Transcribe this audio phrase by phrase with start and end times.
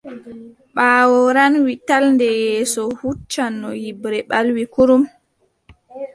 [0.75, 5.03] Ɓaawo ranwi tal nde yeeso huucanno nyiɓre ɓalwi kurum.